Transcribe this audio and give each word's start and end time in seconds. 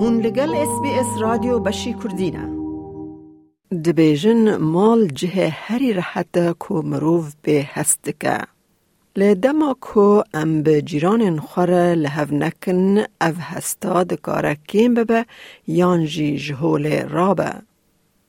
هون 0.00 0.20
لگل 0.20 0.54
اس 0.54 0.80
بی 0.82 0.90
اس 0.90 1.20
رادیو 1.20 1.58
بشی 1.58 1.92
کردینه 2.02 2.48
دبیجن 3.84 4.56
مال 4.56 5.06
جه 5.06 5.48
هری 5.48 5.92
رحت 5.92 6.38
کو 6.58 6.82
مروف 6.82 7.34
به 7.42 7.66
هستکه 7.72 8.38
لدما 9.16 9.76
کو 9.80 10.22
ام 10.34 10.62
به 10.62 10.82
جیران 10.82 11.38
خوره 11.38 11.94
لحو 11.94 12.34
نکن 12.34 12.98
او 12.98 13.34
هستا 13.40 14.04
دکاره 14.04 14.56
کیم 14.68 14.94
ببه 14.94 15.26
یان 15.66 16.04
جی 16.06 16.36
جهول 16.38 17.08
رابه. 17.08 17.52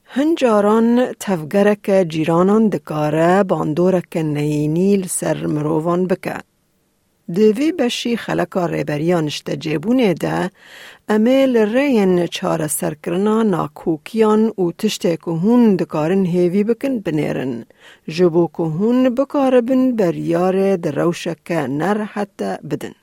هنجاران 0.05 1.13
تفگرک 1.19 2.05
جیرانان 2.09 2.69
دکاره 2.69 3.43
باندورک 3.43 4.17
نیینیل 4.17 5.07
سر 5.07 5.45
مروان 5.45 6.07
بکه. 6.07 6.48
دوی 7.35 7.71
بشی 7.71 8.17
خلکا 8.17 8.65
ریبریان 8.65 9.25
اشته 9.25 9.57
جیبونه 9.57 10.13
ده 10.13 10.51
امیل 11.09 11.57
رین 11.57 12.27
چار 12.27 12.67
سرکرنا 12.67 13.43
ناکوکیان 13.43 14.53
و 14.57 14.71
تشته 14.77 15.17
که 15.17 15.31
هون 15.31 15.75
دکارن 15.75 16.25
هیوی 16.25 16.63
بکن 16.63 16.99
بنیرن. 16.99 17.65
جبو 18.07 18.47
که 18.57 18.63
هون 18.63 19.15
بکاربن 19.15 19.95
بریار 19.95 20.75
در 20.75 20.91
روشک 20.91 21.51
نر 21.51 22.03
حتی 22.03 22.55
بدن. 22.69 22.93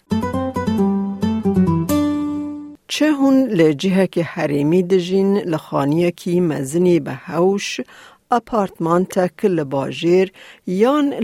چه 2.89 3.13
هون 3.13 3.47
لجهه 3.49 4.07
که 4.07 4.23
حریمی 4.23 4.83
دجین 4.83 5.39
لخانیه 5.39 6.11
کی 6.11 6.41
مزنی 6.41 7.01
به 7.01 7.13
هوش 7.13 7.81
اپارتمان 8.31 9.05
تک 9.05 9.45
لباجیر 9.45 10.33
یان 10.67 11.15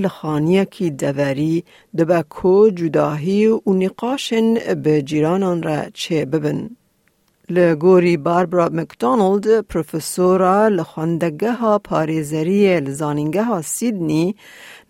کی 0.70 0.90
دوری 0.90 1.64
دبا 1.98 2.22
کو 2.22 2.68
جداهی 2.68 3.46
و 3.46 3.60
نقاشن 3.66 4.54
به 4.74 5.02
جیرانان 5.02 5.62
را 5.62 5.90
چه 5.94 6.24
ببن. 6.24 6.70
لگوری 7.50 8.16
باربرا 8.16 8.68
مکدونالد 8.68 9.60
پروفسورا 9.60 10.68
لخواندگه 10.68 11.52
ها 11.52 11.78
پاریزری 11.78 12.80
لزانینگه 12.80 13.42
ها 13.42 13.62
سیدنی 13.62 14.36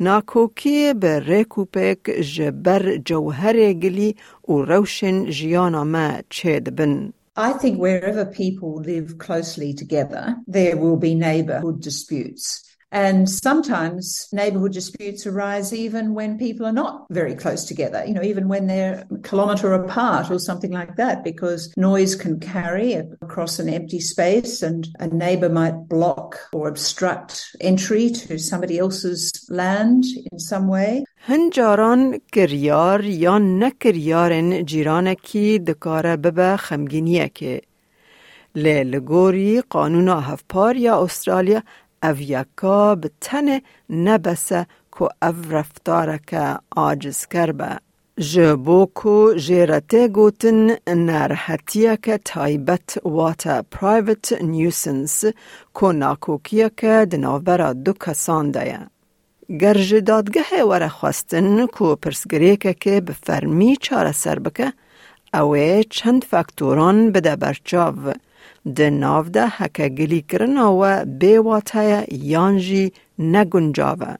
ناکوکی 0.01 0.95
به 0.95 1.21
ریکوپک 1.21 1.99
جبر 2.35 2.97
جوهر 2.97 3.73
گلی 3.73 4.17
و 4.49 4.53
روشن 4.53 5.25
جیانا 5.31 5.85
ما 5.85 6.09
چه 6.31 6.61
دبن. 6.61 7.13
I 7.35 7.55
think 7.55 7.79
wherever 7.79 8.27
people 8.27 8.83
live 8.83 9.17
closely 9.17 9.73
together, 9.73 10.37
there 10.47 10.77
will 10.77 10.97
be 10.97 11.15
neighbourhood 11.15 11.81
disputes. 11.81 12.63
And 12.92 13.30
sometimes 13.30 14.30
neighbourhood 14.32 14.72
disputes 14.72 15.28
arise 15.28 15.74
even 15.74 16.14
when 16.14 16.38
people 16.38 16.66
are 16.66 16.72
not 16.72 17.06
very 17.10 17.36
close 17.36 17.66
together, 17.66 18.06
you 18.08 18.14
know, 18.14 18.24
even 18.24 18.48
when 18.48 18.68
they're 18.68 19.06
a 19.12 19.18
kilometre 19.20 19.74
apart 19.74 20.32
or 20.32 20.40
something 20.40 20.72
like 20.72 20.96
that, 20.96 21.22
because 21.22 21.74
noise 21.76 22.16
can 22.16 22.40
carry 22.40 22.94
across 22.94 23.60
an 23.60 23.68
empty 23.68 24.00
space 24.00 24.64
and 24.64 24.88
a 25.00 25.08
neighbour 25.08 25.50
might 25.50 25.90
block 25.90 26.40
or 26.54 26.70
obstruct 26.70 27.58
entry 27.60 28.10
to 28.10 28.40
somebody 28.40 28.78
else's 28.80 29.32
land 29.50 30.06
in 30.32 30.40
some 30.40 30.68
way. 30.68 31.04
هنجاران 31.26 32.20
کریار 32.34 33.04
یا 33.04 33.38
نکریارن 33.38 34.66
جیرانکی 34.66 35.60
دکاره 35.60 36.16
ببه 36.16 36.58
خمگینیه 36.58 37.30
که 37.30 37.62
لگوری 38.56 39.62
قانون 39.62 40.08
هفپار 40.08 40.78
یا 40.78 41.04
استرالیا 41.04 41.62
او 42.03 42.21
یکا 42.21 42.95
به 42.95 43.11
تن 43.21 43.61
نبسه 43.91 44.67
که 44.99 45.03
او 45.03 45.35
رفتارک 45.51 46.59
آجز 46.77 47.27
کربه. 47.27 47.79
جبو 48.19 48.87
کو 48.95 49.35
جیرته 49.35 50.09
گوتن 50.09 50.77
نرحتیه 50.87 51.99
که 52.03 52.19
تایبت 52.25 52.99
واتا 53.05 53.63
پرایوت 53.71 54.33
نیوسنس 54.33 55.25
کو 55.75 55.93
ناکوکیه 55.93 56.71
که 56.77 57.07
دناوبرا 57.11 57.73
دو 57.73 57.93
کسان 57.93 58.51
دایه. 58.51 58.81
گرج 59.61 59.95
دادگه 59.95 60.65
وره 60.65 60.89
خواستن 60.89 61.67
کو 61.67 61.97
پرسگریکه 61.97 62.75
که 62.75 63.01
به 63.01 63.13
فرمی 63.13 63.77
چاره 63.77 64.13
سر 64.13 64.39
بکه 64.39 64.73
اوه 65.35 65.83
چند 65.91 66.25
فاکتوران 66.25 67.13
بده 67.13 67.37
برچاو 67.37 67.95
د 68.77 68.81
ناو 68.81 69.25
ده 69.35 69.45
هکه 69.59 69.89
گلی 69.99 70.23
کرنا 70.31 70.67
و 70.81 70.83
بی 71.21 71.37
واتای 71.37 71.91
یانجی 72.35 72.93
نگنجاوه. 73.19 74.13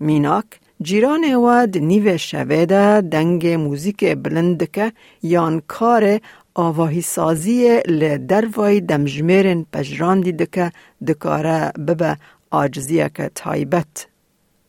میناک 0.00 0.48
جیران 0.82 1.24
و 1.34 1.66
نیو 1.90 2.16
شوه 2.16 2.64
ده 2.72 3.00
دنگ 3.00 3.46
موزیک 3.46 4.04
بلند 4.04 4.70
که 4.74 4.92
یان 5.22 5.62
کار 5.68 6.20
آواهی 6.54 7.00
سازی 7.00 7.80
لدروای 8.00 8.80
دمجمیرن 8.80 9.66
پجراندی 9.72 10.32
دکه 10.32 10.72
دکاره 11.08 11.72
ببه 11.86 12.16
آجزیه 12.50 13.10
که 13.14 13.30
تایبت. 13.34 14.06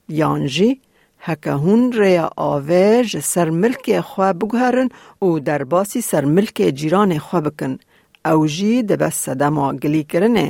یانجی 0.09 0.81
هکه 1.19 1.51
هون 1.51 1.93
ریا 1.93 2.29
آوه 2.35 3.03
سر 3.03 3.49
ملک 3.49 3.99
خواه 3.99 4.33
بگهرن 4.33 4.89
و 5.21 5.39
در 5.39 5.63
باسی 5.63 6.01
سر 6.01 6.25
ملک 6.25 6.71
جیران 6.75 7.17
خواه 7.17 7.41
بکن. 7.41 7.77
او 8.31 8.47
جی 8.47 8.83
دبه 8.83 9.09
صدما 9.09 9.73
گلی 9.73 10.03
کرنه. 10.03 10.47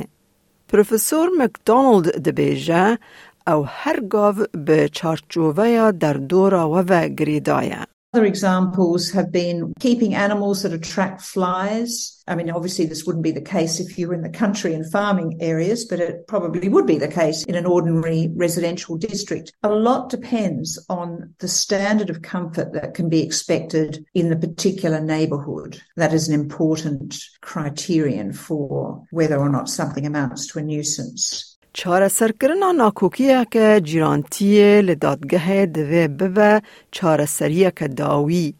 پروفسور 0.68 1.28
مکدونالد 1.38 2.06
دبیجه 2.26 2.98
او 3.46 3.64
هر 3.66 4.00
گاو 4.00 4.36
به 4.66 4.88
چارچوبه 4.88 5.92
در 5.92 6.12
دورا 6.12 6.84
و 6.88 7.08
گریدایه. 7.08 7.86
Other 8.18 8.26
examples 8.26 9.12
have 9.12 9.30
been 9.30 9.72
keeping 9.78 10.12
animals 10.12 10.64
that 10.64 10.72
attract 10.72 11.22
flies. 11.22 12.20
I 12.26 12.34
mean, 12.34 12.50
obviously, 12.50 12.84
this 12.84 13.04
wouldn't 13.04 13.22
be 13.22 13.30
the 13.30 13.40
case 13.40 13.78
if 13.78 13.96
you 13.96 14.08
were 14.08 14.14
in 14.14 14.22
the 14.22 14.28
country 14.28 14.74
and 14.74 14.90
farming 14.90 15.38
areas, 15.40 15.84
but 15.84 16.00
it 16.00 16.26
probably 16.26 16.68
would 16.68 16.84
be 16.84 16.98
the 16.98 17.06
case 17.06 17.44
in 17.44 17.54
an 17.54 17.64
ordinary 17.64 18.32
residential 18.34 18.96
district. 18.96 19.52
A 19.62 19.68
lot 19.68 20.10
depends 20.10 20.84
on 20.88 21.32
the 21.38 21.46
standard 21.46 22.10
of 22.10 22.22
comfort 22.22 22.72
that 22.72 22.94
can 22.94 23.08
be 23.08 23.22
expected 23.22 24.04
in 24.14 24.30
the 24.30 24.36
particular 24.36 25.00
neighbourhood. 25.00 25.80
That 25.94 26.12
is 26.12 26.26
an 26.26 26.34
important 26.34 27.22
criterion 27.40 28.32
for 28.32 29.04
whether 29.12 29.38
or 29.38 29.48
not 29.48 29.68
something 29.68 30.04
amounts 30.04 30.48
to 30.48 30.58
a 30.58 30.62
nuisance. 30.62 31.56
چاره 31.72 32.08
سرکرنا 32.08 32.72
ناکوکیه 32.72 33.46
که 33.50 33.80
جیرانتیه 33.84 34.80
لدادگه 34.80 35.66
دوه 35.66 36.08
ببه 36.08 36.62
چاره 36.90 37.26
سریه 37.26 37.70
که 37.70 37.88
داوی 37.88 38.54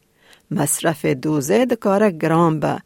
مصرف 0.51 1.05
دوزه 1.05 1.67
دکاره 1.67 2.11
گرام 2.11 2.61
به 2.61 2.79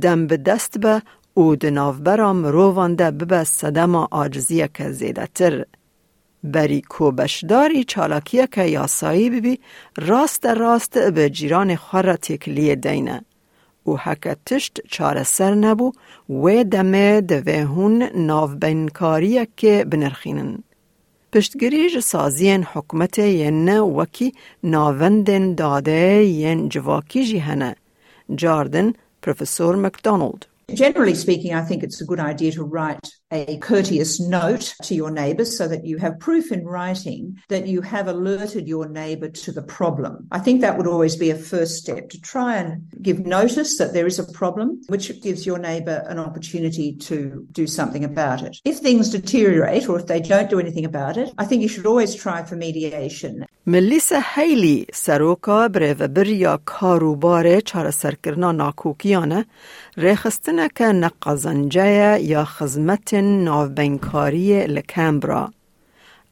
دم 0.00 0.26
به 0.26 0.36
دست 0.36 0.78
به 0.78 1.02
او 1.34 1.56
دناوبرا 1.56 2.32
مروان 2.32 2.94
ده 2.94 3.10
ببه 3.10 3.44
صدم 3.44 3.94
آجزیه 3.96 4.68
که 4.74 4.90
زیده 4.90 5.26
تر. 5.26 5.64
بری 6.44 6.82
کو 6.82 7.10
بشداری 7.10 7.84
چالاکیه 7.84 8.46
که 8.46 8.64
یاسایی 8.64 9.30
ببی 9.30 9.60
راست 9.96 10.46
راست 10.46 10.98
به 10.98 11.30
جیران 11.30 11.76
خور 11.76 12.16
تکلیه 12.16 12.74
دینه. 12.74 13.24
و 13.86 13.96
حکه 13.96 14.36
تشت 14.46 14.80
چاره 14.88 15.22
سر 15.22 15.54
نبو 15.54 15.92
و 16.30 16.64
دمه 16.64 17.20
دوه 17.20 17.60
هون 17.62 18.02
ناوبینکاریه 18.14 19.48
که 19.56 19.84
بنرخینن. 19.90 20.58
پشتگریج 21.32 21.98
سازین 21.98 22.64
حکمت 22.64 23.18
ین 23.18 23.68
وکی 23.78 24.32
ناوندن 24.62 25.54
داده 25.54 26.24
ین 26.24 26.68
جواکی 26.68 27.24
جی. 27.24 27.42
جاردن 28.34 28.92
پروفسور 29.22 29.76
مکدونالد. 29.76 30.53
Generally 30.72 31.14
speaking, 31.14 31.54
I 31.54 31.62
think 31.62 31.82
it's 31.82 32.00
a 32.00 32.06
good 32.06 32.20
idea 32.20 32.52
to 32.52 32.64
write 32.64 33.08
a 33.30 33.58
courteous 33.58 34.20
note 34.20 34.74
to 34.82 34.94
your 34.94 35.10
neighbours 35.10 35.56
so 35.56 35.66
that 35.68 35.84
you 35.84 35.98
have 35.98 36.18
proof 36.20 36.52
in 36.52 36.64
writing 36.64 37.36
that 37.48 37.66
you 37.66 37.80
have 37.80 38.06
alerted 38.06 38.68
your 38.68 38.88
neighbour 38.88 39.28
to 39.28 39.52
the 39.52 39.62
problem. 39.62 40.26
I 40.30 40.38
think 40.38 40.60
that 40.60 40.76
would 40.76 40.86
always 40.86 41.16
be 41.16 41.30
a 41.30 41.36
first 41.36 41.76
step 41.76 42.08
to 42.10 42.20
try 42.20 42.56
and 42.56 42.84
give 43.02 43.26
notice 43.26 43.78
that 43.78 43.92
there 43.92 44.06
is 44.06 44.18
a 44.18 44.32
problem, 44.32 44.80
which 44.88 45.20
gives 45.20 45.44
your 45.44 45.58
neighbour 45.58 46.04
an 46.08 46.18
opportunity 46.18 46.94
to 46.96 47.46
do 47.52 47.66
something 47.66 48.04
about 48.04 48.42
it. 48.42 48.56
If 48.64 48.78
things 48.78 49.10
deteriorate 49.10 49.88
or 49.88 49.98
if 49.98 50.06
they 50.06 50.20
don't 50.20 50.50
do 50.50 50.60
anything 50.60 50.84
about 50.84 51.16
it, 51.16 51.32
I 51.38 51.44
think 51.44 51.62
you 51.62 51.68
should 51.68 51.86
always 51.86 52.14
try 52.14 52.42
for 52.44 52.56
mediation. 52.56 53.46
ملیسا 53.66 54.18
هیلی 54.34 54.86
سروکا 54.92 55.68
بریو 55.68 56.26
یا 56.26 56.60
کاروبار 56.64 57.60
چار 57.60 57.90
سرکرنا 57.90 58.52
ناکوکیانه 58.52 59.44
ریخستنه 59.96 60.68
که 60.74 60.84
نقازنجه 60.84 62.20
یا 62.20 62.44
خزمت 62.44 63.14
ناوبینکاری 63.14 64.66
لکمبرا. 64.66 65.52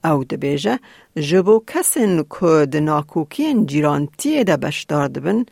او 0.05 0.25
دبیجه 0.25 0.79
جبو 1.17 1.65
کسین 1.67 2.23
که 2.23 2.67
د 2.73 2.77
ناکوکین 2.77 3.67
جیرانتی 3.67 4.45
ده 4.45 4.57
بشدار 4.57 5.09
دبن 5.09 5.45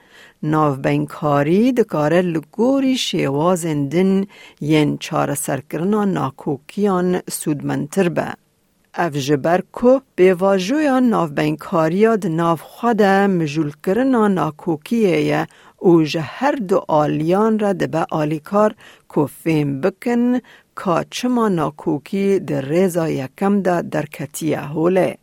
ناوبینکاری 0.42 1.72
دکاره 1.72 2.20
لگوری 2.20 2.96
شیوازن 2.96 3.88
دن 3.88 4.26
ین 4.60 4.98
چار 4.98 5.34
سرکرنا 5.34 6.04
ناکوکیان 6.04 7.20
سودمنتر 7.30 8.08
به. 8.08 8.49
اف 8.94 9.16
جبر 9.16 9.60
کو 9.72 10.00
به 10.16 10.34
واجویا 10.34 10.98
ناف 10.98 11.30
بینکاریا 11.30 12.16
د 12.16 12.26
ناف 12.26 12.62
خود 12.62 13.02
مجول 13.02 13.72
کرنا 13.84 14.28
ناکوکیه 14.28 15.46
او 15.76 16.02
جه 16.02 16.20
هر 16.20 16.52
دو 16.52 16.84
آلیان 16.88 17.58
را 17.58 17.72
دبه 17.72 18.06
آلیکار 18.10 18.74
کو 19.08 19.26
فیم 19.26 19.80
بکن 19.80 20.38
که 20.76 21.04
چما 21.10 21.48
ناکوکی 21.48 22.38
در 22.38 22.60
ریزا 22.60 23.08
یکم 23.08 23.62
دا 23.62 23.82
در 23.82 24.06
کتیه 24.06 24.60
هوله. 24.60 25.16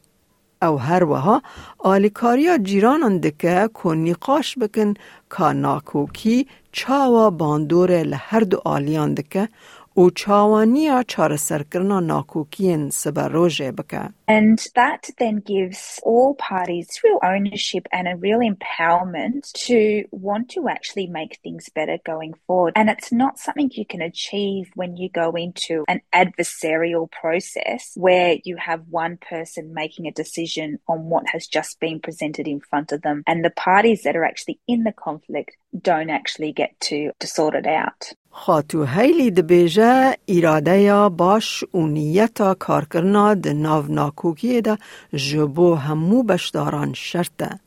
او 0.61 0.79
هر 0.79 1.03
وها 1.03 1.41
آلیکاریا 1.79 2.57
جیرانان 2.57 3.17
دکه 3.17 3.69
که 3.83 3.89
نقاش 3.89 4.57
بکن 4.57 4.93
که 5.37 5.43
ناکوکی 5.43 6.47
چاوا 6.71 7.29
باندور 7.29 7.91
لهر 8.03 8.39
دو 8.39 8.61
آلیان 8.65 9.13
دکه 9.13 9.49
و 9.96 10.10
چاوانیا 10.10 11.02
چار 11.02 11.36
سرکرنا 11.36 12.00
ناکوکین 12.00 12.90
سبا 12.90 13.26
روژه 13.26 13.72
بکه. 13.72 14.08
And 14.28 14.58
that 14.74 15.10
then 15.19 15.36
gives 15.54 16.00
all 16.04 16.34
parties 16.52 16.88
real 17.04 17.19
ownership 17.22 17.84
and 17.92 18.08
a 18.08 18.16
real 18.16 18.40
empowerment 18.52 19.52
to 19.66 20.04
want 20.10 20.48
to 20.54 20.60
actually 20.69 21.08
make 21.20 21.32
things 21.44 21.69
better 21.78 21.98
going 22.12 22.32
forward. 22.46 22.72
And 22.76 22.88
it's 22.88 23.12
not 23.12 23.38
something 23.38 23.70
you 23.72 23.84
can 23.84 24.00
achieve 24.00 24.70
when 24.74 24.96
you 24.96 25.08
go 25.22 25.28
into 25.32 25.84
an 25.92 26.00
adversarial 26.22 27.10
process 27.10 27.82
where 28.06 28.38
you 28.48 28.56
have 28.56 28.80
one 28.88 29.19
person 29.19 29.74
making 29.74 30.06
a 30.06 30.12
decision 30.22 30.78
on 30.88 30.98
what 31.12 31.24
has 31.34 31.46
just 31.46 31.72
been 31.80 32.00
presented 32.00 32.46
in 32.48 32.60
front 32.60 32.88
of 32.92 33.02
them. 33.02 33.22
And 33.26 33.44
the 33.44 33.50
parties 33.50 34.00
that 34.04 34.16
are 34.16 34.24
actually 34.24 34.58
in 34.66 34.84
the 34.84 34.96
conflict 35.06 35.56
don't 35.83 36.09
actually 36.09 36.51
get 36.51 36.71
to, 36.81 37.12
to 37.19 37.27
sort 37.27 37.56
it 37.56 37.68
out. 37.68 38.13
خاتو 38.29 38.83
هیلی 38.83 39.31
دبیجه 39.31 40.15
ایراده 40.25 40.77
یا 40.79 41.09
باش 41.09 41.63
و 41.74 41.88
نیتا 41.88 42.53
کار 42.53 42.85
کرنا 42.85 43.33
د 43.33 43.47
ناو 43.47 43.83
ناکوکی 43.89 44.62
ده 44.62 44.77
جبو 45.13 45.75
همو 45.75 46.24
بشداران 46.24 46.94
شرطه. 46.94 47.59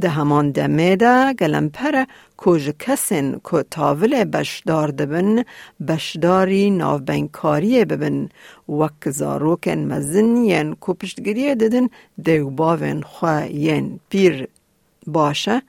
ده 0.00 0.08
همان 0.08 0.50
دمه 0.50 0.96
ده 0.96 1.32
گلم 1.32 1.68
پره 1.68 2.06
کج 2.36 2.70
کسین 2.78 3.40
که 3.50 3.64
تاول 3.70 4.24
بشدار 4.24 4.88
دبن 4.88 5.44
بشداری 5.88 6.70
ناو 6.70 6.98
بینکاری 6.98 7.84
ببن 7.84 8.28
وک 8.68 9.10
زاروکن 9.10 9.78
مزن 9.78 10.36
ین 10.36 10.74
کو 10.74 10.94
پشتگیری 10.94 11.54
ددن 11.54 11.88
دیو 12.22 12.50
باوین 12.50 13.02
خواه 13.02 13.52
ین 13.52 14.00
پیر 14.10 14.48
باشه 15.06 15.62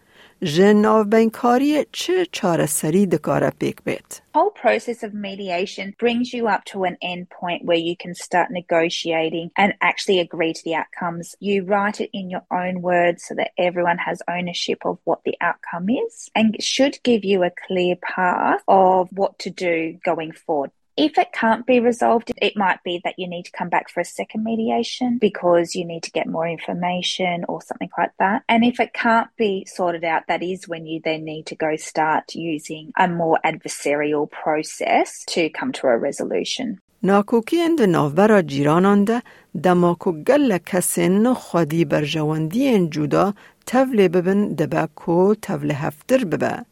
چه 1.93 2.27
چاره 2.33 2.67
سری 2.67 3.07
دکاره 3.07 3.51
پیک 3.51 3.77
بیت؟ 3.85 4.23
whole 4.35 4.51
process 4.51 5.03
of 5.03 5.13
mediation 5.15 5.95
brings 5.99 6.33
you 6.33 6.49
up 6.49 6.65
to 6.65 6.85
an 6.85 6.97
end 7.03 7.29
point 7.29 7.65
where 7.65 7.77
you 7.77 7.97
can 7.97 8.15
start 8.15 8.51
negotiating 8.51 9.51
and 9.57 9.75
actually 9.81 10.19
agree 10.21 10.53
to 10.53 10.65
the 10.65 10.75
outcomes. 10.75 11.35
You 11.39 11.65
write 11.65 12.01
it 12.01 12.11
in 12.13 12.31
your 12.31 12.45
own 12.51 12.83
words 12.83 13.25
so 13.27 13.35
that 13.35 13.53
everyone 13.59 13.99
has 13.99 14.23
ownership 14.29 14.81
of 14.85 14.99
what 15.05 15.21
the 15.25 15.37
outcome 15.41 15.89
is 15.91 16.31
and 16.35 16.57
should 16.61 17.03
give 17.03 17.25
you 17.25 17.43
a 17.43 17.53
clear 17.67 17.97
path 17.97 18.61
of 18.67 19.09
what 19.13 19.39
to 19.41 19.51
do 19.51 19.99
going 20.05 20.33
forward. 20.33 20.71
If 20.97 21.17
it 21.17 21.33
can't 21.33 21.65
be 21.65 21.81
resolved, 21.81 22.33
it 22.37 22.55
might 22.55 22.81
be 22.85 23.01
that 23.05 23.19
you 23.19 23.27
need 23.27 23.47
to 23.47 23.51
come 23.59 23.71
back 23.71 23.89
for 23.89 24.01
a 24.01 24.05
second 24.05 24.45
mediation 24.45 25.17
because 25.17 25.75
you 25.75 25.87
need 25.87 26.03
to 26.03 26.11
get 26.11 26.27
more 26.27 26.47
information 26.47 27.47
or 27.49 27.63
something 27.63 27.89
like 27.97 28.13
that. 28.19 28.43
And 28.47 28.63
if 28.63 28.79
it 28.79 28.93
can't 28.93 29.31
be 29.39 29.65
sorted 29.67 30.05
out, 30.05 30.25
that 30.29 30.43
is 30.43 30.69
when 30.69 30.85
you 30.85 31.01
then 31.03 31.25
need 31.25 31.47
to 31.47 31.57
go 31.57 31.77
start 31.77 32.35
using 32.35 32.93
a 32.99 33.09
more 33.09 33.39
adversarial 33.43 34.31
process 34.31 35.25
to 35.29 35.49
come 35.49 35.73
to 35.73 35.87
a 35.87 35.97
resolution. 35.97 36.79
ناکوکین 37.05 37.77
ده 37.77 37.87
نوبر 37.87 38.43
جیرانان 38.43 39.05
ده 39.05 39.23
دماکو 39.63 40.13
گل 40.13 40.59
کسین 40.59 41.35
خودی 41.35 41.85
بر 41.85 42.05
جواندی 42.05 42.89
جودا 42.89 43.35
تول 43.67 44.09
ببن 44.09 44.49
دبکو 44.49 45.35
تول 45.35 45.71
هفتر 45.71 46.25
ببه. 46.25 46.65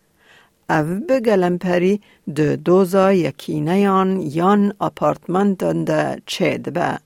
او 0.70 1.00
بگلم 1.10 1.58
پری 1.58 2.02
دو 2.36 2.56
دوزا 2.56 3.14
یکینه 3.14 3.80
یان 3.80 4.22
یان 4.22 4.74
اپارتمنتان 4.82 5.84
ده 5.84 6.22
چه 6.26 6.58
دبه. 6.58 6.98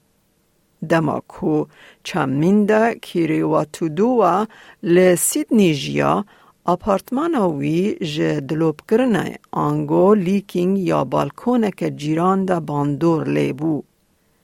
دما 0.89 1.19
کو 1.27 1.67
چمین 2.03 2.65
ده 2.65 2.95
کیری 3.01 3.41
و 3.41 3.65
سیدنی 5.15 5.73
جیا 5.75 6.25
اپارتمان 6.65 7.35
وی 7.35 7.95
ج 8.13 8.21
دلوب 8.21 8.79
کرنه 8.89 9.39
آنگو 9.51 10.13
لیکینگ 10.13 10.77
یا 10.77 11.03
بالکونه 11.03 11.71
که 11.71 11.89
جیران 11.91 12.45
ده 12.45 12.59
باندور 12.59 13.27
لیبو. 13.27 13.83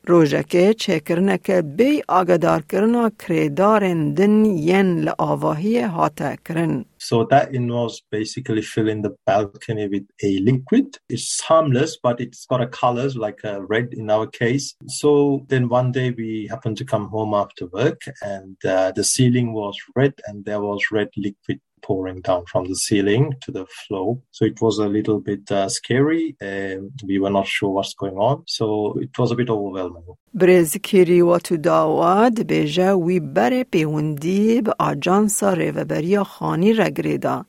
روژکه 0.07 0.75
چکرنه 0.75 1.39
بی 1.77 2.03
آگدار 2.09 2.63
کرنا 2.63 3.11
کریدارن 3.19 4.15
دن 4.15 4.45
ین 4.45 5.01
لآواهی 5.01 5.81
هاته 5.81 6.37
کرن. 6.45 6.85
So 6.99 7.25
that 7.25 7.55
involves 7.55 8.03
basically 8.11 8.63
filling 8.63 9.03
the 9.03 9.15
balcony 9.27 9.87
with 9.89 10.07
a 10.23 10.39
liquid. 10.41 10.99
It's 11.09 11.41
harmless, 11.41 11.93
but 12.03 12.21
it's 12.21 12.47
got 12.47 12.61
a 12.61 12.67
colors 12.67 13.15
like 13.17 13.41
a 13.45 13.55
red 13.73 13.89
in 14.01 14.11
our 14.11 14.27
case. 14.27 14.75
So 15.01 15.11
then 15.49 15.69
one 15.69 15.93
day 15.93 16.09
we 16.21 16.47
happened 16.51 16.77
to 16.79 16.85
come 16.85 17.07
home 17.09 17.33
after 17.43 17.67
work 17.67 18.01
and 18.23 18.57
uh, 18.65 18.93
the 18.99 19.05
ceiling 19.05 19.49
was 19.53 19.77
red 20.01 20.15
and 20.27 20.45
there 20.45 20.63
was 20.69 20.81
red 20.91 21.11
liquid 21.27 21.61
pouring 21.85 22.21
down 22.21 22.45
from 22.47 22.65
the 22.71 22.75
ceiling 22.87 23.25
to 23.45 23.51
the 23.53 23.67
floor. 23.81 24.19
So 24.31 24.45
it 24.45 24.61
was 24.61 24.79
a 24.79 24.89
little 24.97 25.21
bit 25.31 25.51
uh, 25.51 25.69
scary. 25.69 26.37
and 26.41 26.93
we 27.09 27.19
were 27.19 27.31
not 27.31 27.47
sure 27.47 27.71
what's 27.71 27.95
going 27.95 28.19
on. 28.29 28.37
So 28.47 28.67
it 29.07 29.19
was 29.19 29.31
a 29.33 29.37
bit 29.37 29.51
overwhelming. 29.51 30.05
برزکیری 30.35 31.21
و 31.21 31.39
تو 31.39 31.57
داواد 31.57 32.43
بیجه 32.43 32.93
وی 32.93 33.21
بره 33.21 33.65
پیوندی 33.65 34.63
به 34.63 34.75
آجانسا 34.79 35.53
ریوبریا 35.53 36.25
خانی 36.25 36.73
رگریدا. 36.73 37.45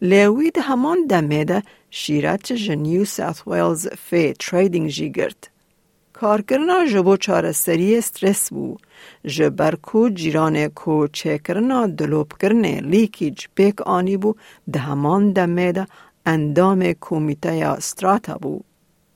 لیوید 0.00 0.58
همان 0.58 1.06
دمیده 1.06 1.62
شیرت 1.90 2.52
جنیو 2.52 3.04
ساث 3.04 3.46
ویلز 3.46 3.88
فی 3.88 4.32
تریدینگ 4.32 4.88
جی 4.88 5.12
کارکرنا 6.19 6.77
جبو 6.91 7.15
چارستری 7.25 7.97
استرس 7.97 8.53
بو. 8.53 8.77
جبر 9.35 9.75
کو 9.75 10.09
جیران 10.19 10.57
کو 10.79 11.07
چکرنا 11.07 11.79
دلوب 11.99 12.33
کرنه 12.41 12.81
لیکیج 12.91 13.47
پیک 13.55 13.81
آنی 13.81 14.17
بو. 14.17 14.33
دهمان 14.73 15.23
دمه 15.33 15.71
ده 15.71 15.87
اندام 16.25 16.81
کومیته 16.93 17.55
یا 17.55 17.71
استراتا 17.73 18.37
بو. 18.37 18.53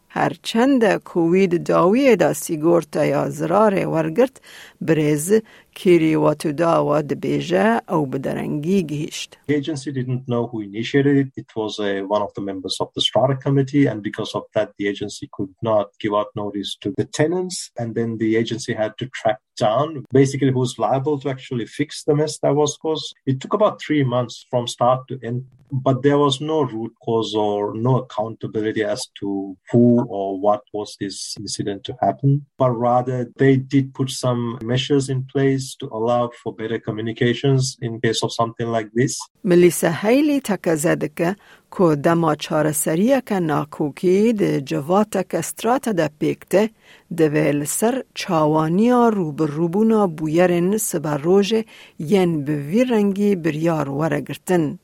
هرچند 0.10 0.84
کووید 1.10 1.54
داوی 1.68 2.16
دا 2.16 2.34
سیگورتا 2.34 3.06
یا 3.06 3.30
زرار 3.30 3.74
ورگرت 3.88 4.42
برز 4.82 5.34
کیری 5.75 6.15
و 6.15 6.35
تو 6.35 6.53
داوا 6.53 7.03
دبیجه 7.03 7.81
او 7.89 8.07
بدرنگی 8.07 8.83
گیشت. 8.83 9.39
The 9.49 9.55
agency 9.55 9.93
didn't 9.93 10.25
know 10.27 10.47
who 10.51 10.61
initiated 10.61 11.17
it. 11.17 11.29
It 11.37 11.51
was 11.57 11.79
a, 11.79 12.03
one 12.03 12.23
of 12.23 12.33
the 12.35 12.41
members 12.41 12.77
of 12.81 12.89
the 12.95 13.01
strata 13.01 13.37
committee 13.37 13.87
and 13.87 14.03
because 14.03 14.33
of 14.35 14.45
that 14.55 14.69
the 14.79 14.89
agency 14.89 15.29
could 15.37 15.53
not 15.63 15.87
give 16.03 16.15
out 16.19 16.29
notice 16.35 16.77
to 16.83 16.89
the 16.99 17.05
tenants 17.05 17.71
and 17.81 17.95
then 17.95 18.19
the 18.19 18.37
agency 18.43 18.73
had 18.83 18.93
to 19.01 19.07
track 19.19 19.39
down 19.59 19.89
basically 20.13 20.53
who's 20.53 20.79
liable 20.79 21.17
to 21.21 21.29
actually 21.35 21.67
fix 21.67 22.05
the 22.05 22.15
mess 22.15 22.39
that 22.43 22.55
was 22.55 22.77
caused. 22.85 23.15
It 23.31 23.41
took 23.41 23.55
about 23.55 23.81
three 23.81 24.05
months 24.05 24.47
from 24.51 24.67
start 24.67 25.01
to 25.09 25.19
end 25.29 25.45
but 25.71 26.03
there 26.03 26.19
was 26.19 26.41
no 26.41 26.63
root 26.63 26.93
cause 27.05 27.35
or 27.35 27.75
no 27.75 27.97
accountability 27.97 28.83
as 28.83 29.07
to 29.21 29.57
who 29.71 30.03
or 30.09 30.39
what 30.39 30.63
was 30.73 30.97
this 31.01 31.37
incident 31.39 31.85
to 31.85 31.97
happen 32.01 32.47
but 32.57 32.71
rather 32.71 33.31
they 33.37 33.57
did 33.57 33.95
put 33.95 34.11
some 34.11 34.59
measures 34.63 35.09
in 35.09 35.25
place 35.25 35.62
to 35.80 35.86
allow 35.98 36.24
for 36.42 36.52
better 36.62 36.80
communications 36.88 37.64
in 37.86 37.92
case 38.04 38.20
of 38.26 38.32
something 38.40 38.70
like 38.78 38.90
this. 39.00 39.14
ملیسا 39.44 39.90
هیلی 40.02 40.40
تکزدکه 40.40 41.36
که 41.78 41.96
دما 41.96 42.36
چارسریه 42.36 43.22
که 43.26 43.40
ناکوکی 43.40 44.34
ده 44.34 44.62
جواتا 44.62 45.24
استراتا 45.34 45.92
ده 45.92 46.10
پیکته 46.20 46.70
ده 47.18 47.30
ویل 47.30 47.64
سر 47.64 48.04
چاوانیا 48.14 49.10
روبر 49.10 49.46
روبونا 49.46 50.08
بویرن 50.08 50.78
سبا 50.78 51.16
روژه 51.16 51.66
ین 52.00 52.44
به 52.46 52.56
وی 52.56 52.84
رنگی 52.84 53.36
بریار 53.36 53.90
ورگرتن. 53.90 54.80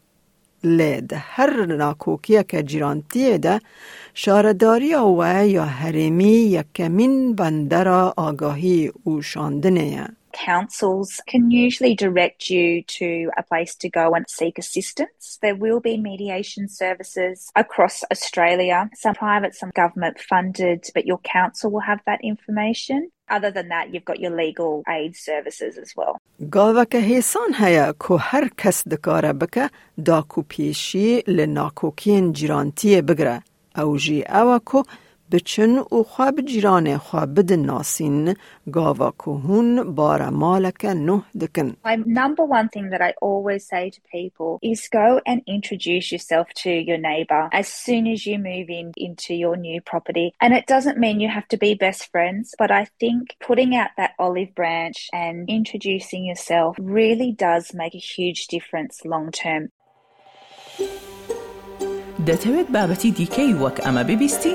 لی 0.63 1.01
ده 1.01 1.17
هر 1.17 1.65
ناکوکیه 1.65 2.43
که 2.43 2.63
جیرانتیه 2.63 3.37
ده 3.37 3.61
شارداری 4.13 4.95
و 4.95 5.47
یا 5.47 5.65
حریمی 5.65 6.25
یکمین 6.25 7.35
بندر 7.35 7.87
آگاهی 8.17 8.91
او 9.03 9.21
شاندنه 9.21 10.07
councils 10.34 11.20
can 11.26 11.50
usually 11.50 11.94
direct 11.94 12.50
you 12.50 12.82
to 12.98 13.30
a 13.36 13.42
place 13.42 13.74
to 13.76 13.88
go 13.88 14.14
and 14.14 14.24
seek 14.28 14.58
assistance. 14.58 15.38
There 15.40 15.56
will 15.64 15.80
be 15.80 15.96
mediation 15.96 16.68
services 16.68 17.36
across 17.54 17.96
Australia, 18.10 18.90
some 18.94 19.14
private, 19.14 19.54
some 19.54 19.72
government 19.82 20.16
funded, 20.30 20.80
but 20.94 21.06
your 21.06 21.20
council 21.36 21.70
will 21.70 21.86
have 21.92 22.00
that 22.06 22.20
information. 22.22 23.10
Other 23.36 23.50
than 23.50 23.68
that, 23.68 23.84
you've 23.92 24.04
got 24.04 24.18
your 24.20 24.34
legal 24.44 24.82
aid 24.88 25.12
services 25.16 25.78
as 25.78 25.90
well. 25.96 26.20
گاوک 26.50 26.94
هیسان 26.94 27.54
هیا 27.54 27.92
که 27.92 28.14
هر 28.20 28.48
کس 28.58 28.88
دکاره 28.88 29.32
بکه 29.32 29.70
دا 30.04 30.22
کو 30.22 30.42
پیشی 30.42 31.22
لناکوکین 31.26 32.32
جیرانتی 32.32 33.02
بگره 33.02 33.42
او 33.76 33.96
جی 33.96 34.22
او 34.22 34.58
که 34.58 34.82
بچن 35.32 35.78
و 35.78 36.02
خواب 36.02 36.40
جیران 36.40 36.98
خواب 36.98 37.34
بدن 37.34 37.60
ناسین 37.60 38.34
گاوا 38.72 39.10
کهون 39.10 39.94
بارا 39.94 40.30
مالک 40.30 40.84
نه 40.84 41.22
دکن. 41.40 41.76
My 41.84 41.96
number 41.96 42.44
one 42.44 42.68
thing 42.68 42.90
that 42.90 43.00
I 43.00 43.14
always 43.22 43.66
say 43.66 43.90
to 43.90 44.00
people 44.12 44.58
is 44.62 44.88
go 44.92 45.20
and 45.26 45.40
introduce 45.46 46.12
yourself 46.12 46.46
to 46.62 46.70
your 46.70 46.98
neighbor 46.98 47.48
as 47.52 47.68
soon 47.68 48.06
as 48.06 48.26
you 48.26 48.36
move 48.38 48.68
in 48.80 48.92
into 48.96 49.32
your 49.34 49.56
new 49.56 49.80
property. 49.80 50.28
And 50.40 50.52
it 50.58 50.66
doesn't 50.66 50.98
mean 50.98 51.20
you 51.20 51.30
have 51.38 51.48
to 51.48 51.58
be 51.66 51.74
best 51.86 52.02
friends, 52.12 52.54
but 52.58 52.70
I 52.70 52.84
think 53.00 53.22
putting 53.48 53.74
out 53.80 53.92
that 53.96 54.12
olive 54.18 54.52
branch 54.60 54.98
and 55.12 55.48
introducing 55.48 56.22
yourself 56.30 56.76
really 56.78 57.32
does 57.32 57.64
make 57.82 57.94
a 57.94 58.06
huge 58.14 58.40
difference 58.54 58.94
long 59.12 59.26
term. 59.44 59.64
دەتەوێت 62.28 62.68
بابەتی 62.76 63.10
دیکەی 63.18 63.52
وەک 63.62 63.76
ئەمە 63.84 64.02
ببیستی؟ 64.08 64.54